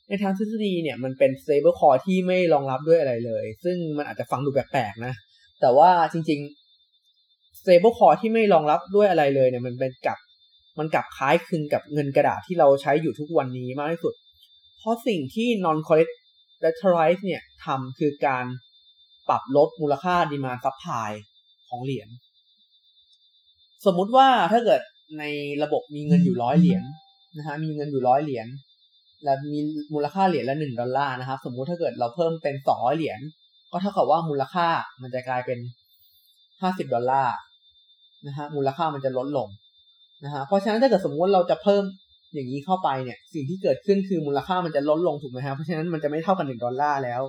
[0.10, 5.14] ในทางทฤษฎีเนี่ยมันเป็น stable coin ที่ไม่รองรับด้วยอะไรเลย ซึ่งมันอาจจะฟังดูแปลกๆนะ
[5.62, 10.18] แต่ว่าจริงๆ stable coin ที่ไม่รองรับด้วยอะไรเลยเนี่ยมันเป็นกับ
[10.80, 14.14] มันกลับคล้ายคลึงกับเงินกระดาษที่เราใช้อยู่ทุกวันนี้มากที่สุด
[14.80, 18.46] เพราะสิ่งที่ non collateralized เนี่ยทำคือการ
[19.30, 21.12] ปรับลดมูลค่า demand supply
[21.70, 22.10] ของเหรียญ
[23.86, 24.82] สมมุติว่าถ้าเกิด
[25.18, 25.24] ใน
[25.64, 26.84] ระบบมีเงินอยู่ร้อยเหรียญ
[27.38, 28.48] นะฮะมีเงินอยู่ร้อยเหรียญ
[29.24, 29.60] และมี
[29.94, 33.20] มูลค่าเหรียญละหนึ่งดอลลาร์นะครับ สมมุติถ้าเกิดเราเพิ่มเป็นสองร้อยเหรียญ
[33.72, 34.68] ก็เท่ากับว่ามูลค่า
[35.02, 35.60] มันจะกลายเป็น
[36.62, 37.36] ห้าสิบดอลลาร์
[38.28, 39.48] นะฮะมูลค่ามันจะลดลง
[40.24, 41.84] นะฮะเพราะฉะนั้นถ้าเกิดสมมติเราจะเพิ่ม
[42.34, 47.22] อย่างนี้เข้าไปเนี่ย สิ่งที่เกิดขึ้นคือมูลค่ามันจะลดลงถูกไหมครับเพราะฉะนั้นมันจะไม่เท่ากันหนึ่งดอลลาร์แล้ว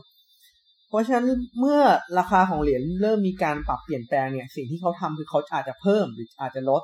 [0.88, 1.26] เพราะฉะนั้น
[1.60, 1.80] เมื่อ
[2.18, 6.82] ราคาของเหรียญเริ่มมีการปรับเปลี่ยนแปลงเนี่ย สิ่งที่เขาทำคือเขาอาจจะเพิ่มหรืออาจจะลด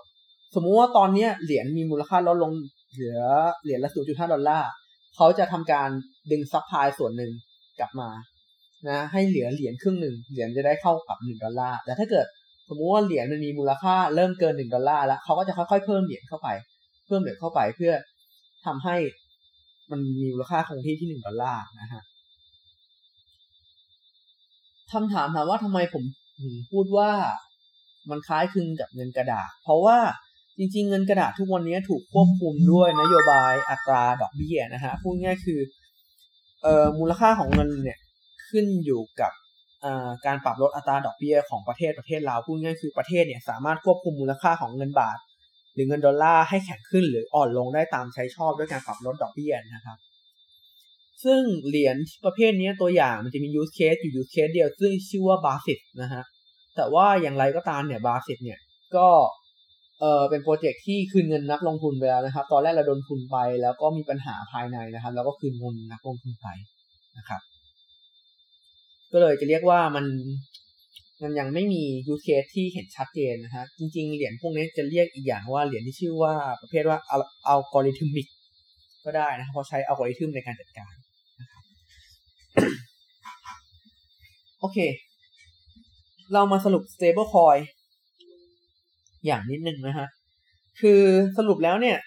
[0.56, 2.52] สมมุติว่าตอนนี้เหรียญมีมูลค่าลดลง
[2.92, 3.20] เหลือ
[3.62, 4.70] เหรียญละ0.5ดห้าดอลลาร์
[5.16, 5.88] เขาจะทำการ
[6.30, 7.32] ดึง supply ส่วนหนึ่ง
[7.78, 8.10] กลับมา
[8.88, 12.26] นะให้เหลือเหรียญครึ่งหนึ่งเหรียญจะได้เข้ากับ1ดอลลาร์แต่ถ้าเกิด
[12.68, 16.48] สมมุติว่าเหรียญมันมีมูลค่าเริ่มเกิน1ดอลลาร์แล้วเขาก็จะค่อยๆเพิ่มเหรียญเข้าไป
[17.06, 17.92] เพิ่มเหรียญเข้าไปเพื่อ
[18.66, 18.96] ทำให้
[19.90, 22.02] มันมีมูลค่าคงที่ที่1ดอลลาร์นะฮะ
[24.92, 26.04] คำถามถามว่าทำไมผม
[26.42, 27.10] ถึงพูดว่า
[28.10, 29.98] มันคล้ายคลึงกับเงินกระดาษ เพราะว่า
[30.58, 35.60] จริงๆ เงินกระดาษทุกวันนี้ถูกควบคุมด้วยนโยบายอัตราดอกเบี้ยนะฮะพูดง่ายคือ
[36.62, 37.98] เอ่อมูลค่าของเงินเนี่ย
[38.48, 39.32] ขึ้นอยู่กับ
[40.26, 45.18] การปรับลดอัตราดอกเบี้ยของประเทศประเทศเราพูดง่ายคือประเทศเนี่ยสามารถควบคุมมูลค่าของเงินบาท
[45.74, 49.98] หรือเงินดอลลาร์ให้แข็งขึ้นหรืออ่อนลงได้ตามใช้ชอบด้วยการปรับลดดอกเบี้ยนะครับ
[51.24, 56.22] ซึ่งเหรียญประเภทนี้ตัวอย่างมันจะมี use case อยู่ use case เดียวซึ่งชื่อว่าบาสิตนะฮะ
[56.76, 58.58] แต่ว่าอย่างไรก็ตามเนี่ย Basis เนี่ย
[58.96, 59.08] ก็
[60.00, 66.48] เออเป็นโปรเจกต์ที่คืนเงินนักลงทุนไปแล้วนะครับ ตอนแรกเราระดมทุนไปแล้วก็มีปัญหาภายในนะครับ แล้วก็คืนเงินนักลงทุนไป
[67.18, 67.40] นะครับ
[69.12, 70.06] ก็เลยจะเรียกว่ามัน
[71.22, 76.98] มันยังไม่มี use case ที่เห็นชัดเจนนะฮะจริง ๆ เหรียญพวกนี้จะเรียกอีกอย่างว่าเหรียญที่ชื่อว่าประเภทว่า
[77.48, 78.26] algorithmic
[79.04, 80.92] ก็ได้นะครับเพราะใช้อัลกอริทึมในการจัดการ
[81.40, 81.62] นะครับ
[84.60, 84.78] โอเค
[86.32, 87.60] เรามาสรุป stable coin
[89.26, 90.08] อย่างนิดนึงนะฮะ
[90.80, 91.02] คือ
[91.36, 91.98] สรุปแล้วเนี่ย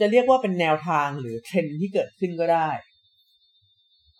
[0.00, 2.68] จะเรียกว่าเป็นแนวทางหรือเทรนที่เกิดขึ้นก็ได้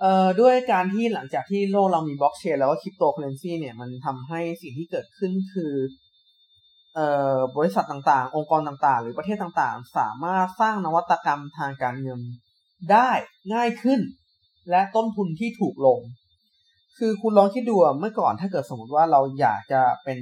[0.01, 5.75] เอ่อด้วยการที่หลังจากที่โลกเรามีบล็อกเชนแล้วก็คริปโตเคอเรนซีเนี่ยมันทำให้สิ่งที่เกิดขึ้นคือ
[6.95, 12.21] เอ่อบริษัทต่างๆ องค์กรต่างๆ หรือประเทศต่างๆ สามารถสร้างนวัตกรรมทางการเงิน
[12.93, 13.11] ได้
[13.55, 14.01] ง่ายขึ้น
[14.71, 16.01] และต้นทุนที่ถูกลง
[16.99, 20.19] คือคุณลองคิดดูเมื่อก่อนถ้าเกิดสมมติว่าเราอยากจะเป็น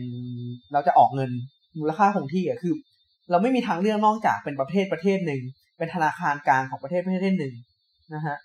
[0.73, 1.31] เราจะออกเงิน
[1.79, 2.75] มูลค่าคงที่อะคือ
[3.31, 5.43] เราไม่มีทางเลือกนอกจากเป็นประเทศประเทศหนึ่ง
[5.79, 7.55] เป็นธนาคารกลางของประเทศประเทศหนึ่ง
[8.15, 8.37] นะฮะ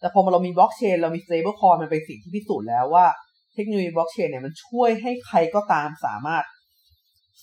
[0.00, 3.06] แต่พอเรามีบล็อกเชนเรามี stable coin มันเป็นสิ่งที่พิสูจน์แล้วว่า
[3.54, 6.44] เทคโนโลยีบล็อกเชนเนี่ยมันช่วยให้ใครก็ตามสามารถ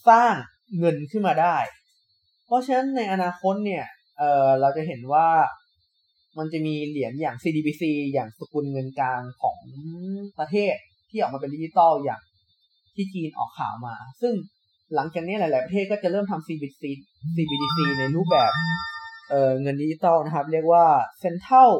[0.10, 0.34] สร้าง
[0.78, 1.58] เงินขึ้นมาได้
[2.45, 3.86] เพราะฉะนั้นในอนาคตเนี่ย
[4.17, 5.28] เออเราจะเห็นว่า
[6.37, 9.59] มันจะมีเหรียญอย่าง CDBC อย่างสกุลเงินกลางของ
[10.39, 10.75] ประเทศ
[11.09, 12.21] ที่ออกมาเป็นดิจิตอลอย่าง
[12.95, 14.33] ที่จีนออกข่าวมา ซึ่ง
[14.95, 16.83] หลังจากนี้หลาย ๆ ประเทศก็จะเริ่มทำ CBDC
[17.35, 18.51] CBDC ในรูปแบบ
[19.29, 20.85] เออเงินดิจิตอลนะครับ เรียกว่า
[21.23, 21.71] Central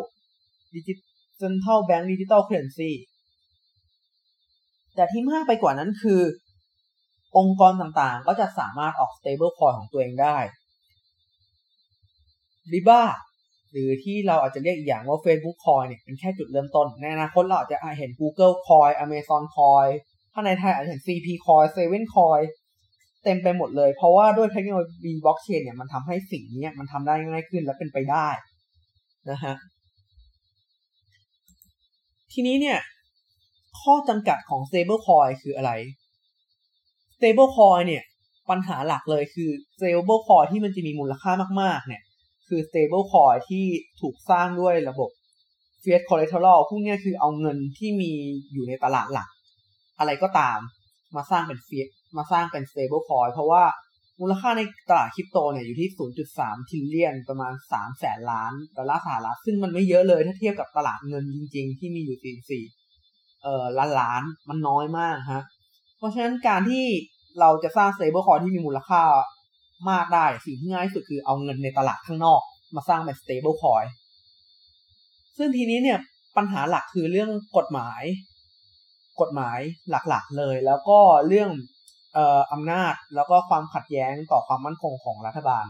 [0.73, 1.03] Digital
[1.41, 2.91] Central Bank Digital Currency
[4.95, 6.21] แต่ที่มากไปกว่านั้นคือ
[7.37, 10.37] องค์กรต่างๆ ก็จะสามารถออก stable coin ของตัวเองได้
[12.73, 13.01] Riba
[13.77, 19.89] หรือที่เราอาจจะเรียกอีกอย่างว่า Facebook Coin เนี่ยเป็นแค่จุดเริ่มต้น ในอนาคตเราอาจจะเห็น Google Coin Amazon Coin
[20.33, 22.43] ถ้าในไทยอาจจะเห็น CP Coin Seven Coin
[23.23, 28.27] เต็มไปหมดเลย เพราะว่าด้วยเทคโนโลยีบล็อกเชนเนี่ยมันทำให้สิ่งนี้มันทำได้ง่ายขึ้นและเป็นไปได้
[29.31, 29.55] นะฮะ
[32.33, 32.79] ทีนี้เนี่ย
[33.81, 35.71] ข้อจำกัดของ stable coin คืออะไร
[37.15, 38.03] stable coin เนี่ย
[38.49, 42.01] ปัญหาหลักเลยคือ stable coin ที่มันจะมีมูลค่ามาก ๆ เนี่ย
[42.49, 43.65] คือ stable coin ที่
[44.01, 45.10] ถูกสร้างด้วยระบบ
[45.84, 48.12] fiat collateral พวกนี้คือเอาเงินที่มี
[48.53, 49.29] อยู่ในตลาดหลัก
[49.99, 50.60] อะไรก็ตาม
[51.15, 53.63] มาสร้างเป็น fiat มาสร้างเป็น stable coin เพราะว่า
[54.21, 55.89] มูลค่าในตลาดคริปโตเนี่ยอยู่ที่
[56.29, 62.19] 0.3ทิลเลียน ประมาณ 3 แสนล้านดอลลาร์สหรัฐ ซึ่งมันไม่เยอะเลยถ้าเทียบกับตลาดเงินจริง ๆ ที่มีอยู่
[62.84, 65.43] 44เอ่อล้านล้าน มันน้อยมากฮะ
[65.97, 66.86] เพราะฉะนั้นการที่
[67.39, 69.01] เราจะสร้าง stable coin ที่มีมูลค่า
[69.89, 72.41] มากได้ สิ่งที่ง่ายที่สุดคือเอาเงินในตลาดข้างนอก
[72.75, 73.88] มาสร้างเป็น stable coin
[75.38, 75.99] ซึ่งทีนี้เนี่ย
[76.38, 78.03] ปัญหาหลักคือเรื่องกฎหมาย
[79.21, 79.59] กฎหมาย
[79.89, 81.49] หลักๆเลย แล้วก็เรื่อง
[82.13, 85.65] เอ่ออำนาจแล้วก็ความขัดแย้งต่อความมั่นคงของรัฐบาล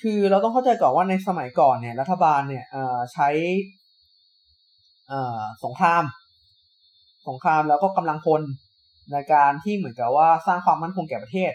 [0.00, 3.28] คือเราต้องเข้าใจก่อนว่าในสมัยก่อนเนี่ย รัฐบาลเนี่ยเอ่อใช้
[5.08, 6.04] เอ่อสงคราม
[7.28, 8.42] สงครามแล้วก็กำลังพล
[9.12, 11.52] ในการที่เหมือนกับว่าสร้างความมั่นคงแก่ประเทศ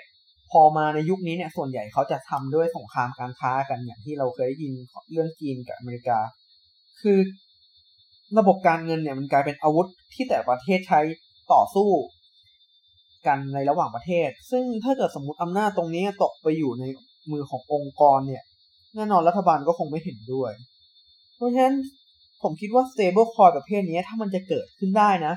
[0.51, 4.73] พอมาในยุคนี้เนี่ยส่วนใหญ่เขาจะทำด้วยสงครามการค้ากันอย่างที่เราเคยได้ยิน
[5.11, 6.19] เรื่องจีนกับอเมริกา
[7.01, 7.19] คือ
[8.39, 10.99] ระบบการเงินเนี่ยมันกลายเป็นอาวุธที่แต่ประเทศใช้
[11.53, 11.89] ต่อสู้
[13.27, 16.83] กันในระหว่างประเทศ ซึ่งถ้าเกิดสมมติอำนาจตรงนี้ตกไปอยู่ใน
[17.31, 18.43] มือขององค์กรเนี่ย
[18.95, 20.51] แน่นอนรัฐบาลก็คงไม่เห็นด้วย
[21.35, 21.75] เพราะฉะนั้น
[22.43, 25.33] ผมคิดว่า stable coin ประเภทนี้ถ้ามันจะเกิดขึ้นได้นะ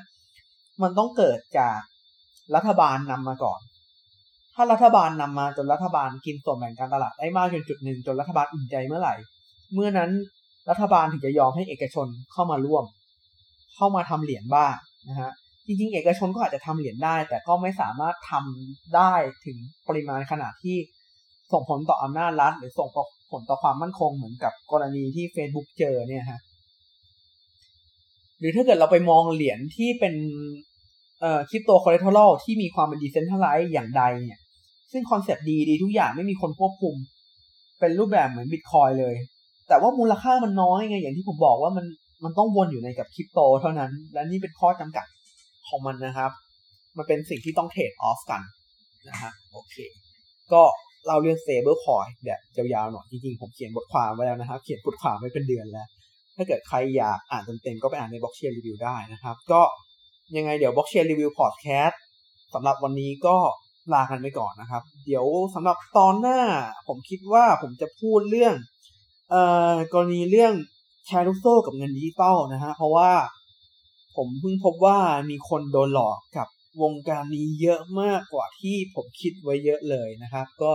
[0.83, 1.79] มันต้องเกิดจาก
[2.55, 3.61] รัฐบาลนำมาก่อน
[4.63, 9.15] ถ้ารัฐบาลนำมาจนรัฐบาลกินส่วนแบ่งการตลาดได้มากจนจุดหนึ่งจนรัฐบาลอุ่นใจเมื่อไหร่
[9.75, 10.11] เมื่อนั้น
[10.71, 12.85] รัฐบาลถึงจะยอมให้เอกชนเข้ามาร่วม
[13.77, 14.75] เข้ามาทำเหรียญบ้าง
[15.09, 15.31] นะฮะ
[15.67, 19.13] จริงๆ เอกชนก็อาจจะทำเหรียญได้ แต่ก็ไม่สามารถทำได้
[19.45, 19.57] ถึง
[19.89, 20.77] ปริมาณขนาดที่
[21.53, 22.89] ส่งผลต่ออำนาจรัฐหรือส่ง
[23.31, 26.41] ผลต่อความมั่นคงเหมือนกับกรณีที่ Facebook เจอเนี่ยฮะ
[28.39, 30.15] หรือถ้าเกิดเราไปมองเหรียญที่เป็น
[31.21, 34.40] เอ่อ crypto collateral ที่มีความเป็น decentralized อย่าง DAI เนี่ย
[34.93, 36.95] ซึ่งคอนเซปต์ดีดีทุกอย่างไม่มีคนควบคุม
[37.81, 39.15] เป็นรูปแบบเหมือนบิตคอยน์เลย
[39.69, 41.87] แต่ว่ามูลค่ามันน้อยไงอย่างที่ผมบอกว่ามัน
[42.25, 45.07] มันต้องวนอยู่ในกับคริปโตเท่านั้น และนี่เป็นข้อจำกัด
[45.69, 46.31] ของมันนะครับ
[46.97, 48.43] มันเป็นสิ่งที่ต้อง trade off กัน
[49.09, 49.77] นะฮะโอเค
[50.53, 50.63] ก็
[51.09, 55.89] เราเรียน stablecoin แบบยาวๆหน่อยจริงๆ ผมเขียนบทความไว้แล้วนะครับ เขียนบทความไว้เป็นเดือนแล้ว
[56.37, 59.63] ถ้าเกิดใครอยากอ่านเต็มๆก็ไปอ่านใน Blockchain Review ได้นะครับ ก็
[60.37, 62.01] ยังไงเดี๋ยว Blockchain Review Podcast
[62.55, 63.37] สำหรับวันนี้ก็
[63.95, 65.25] ลากันไปก่อนนะครับ เดี๋ยว
[65.55, 66.41] สำหรับตอนหน้า
[66.89, 68.55] ผมคิดว่าผมจะพูดเรื่อง
[69.31, 70.55] เอ่อกรณีเรื่อง
[71.07, 73.11] แชร์ลูกโซ่กับเงินดิจิตอลนะฮะเพราะว่า
[74.17, 74.99] ผมเพิ่งพบว่า
[75.31, 76.49] มีคนโดนหลอกกับ
[76.83, 80.73] วงการนี้เยอะมากกว่าที่ผมคิดไว้เยอะเลยนะครับ ก็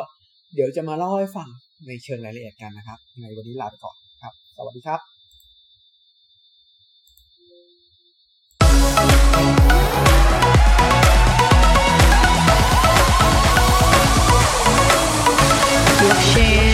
[0.54, 1.48] เดี๋ยวจะมาเล่าให้ฟัง
[1.88, 5.15] ในเชิงรายละเอียดกันนะครับ ในวันนี้ลาไปก่อนครับ สวัสดีครับ
[16.14, 16.65] share.